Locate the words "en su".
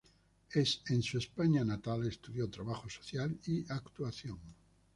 0.55-1.19